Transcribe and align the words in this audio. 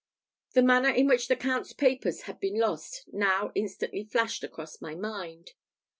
The 0.53 0.63
manner 0.63 0.89
in 0.89 1.05
which 1.05 1.27
the 1.27 1.35
Count's 1.35 1.73
papers 1.73 2.21
had 2.23 2.39
been 2.39 2.57
lost 2.57 3.03
now 3.13 3.51
instantly 3.53 4.03
flashed 4.03 4.43
across 4.43 4.81
my 4.81 4.95
mind. 4.95 5.51